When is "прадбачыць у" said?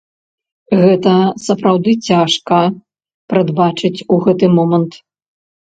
3.35-4.21